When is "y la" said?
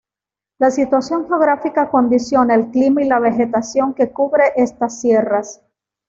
3.03-3.19